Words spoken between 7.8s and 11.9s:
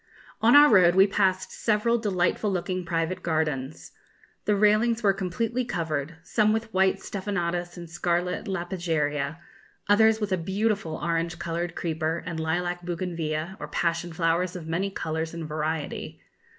scarlet lapageria, others with a beautiful orange coloured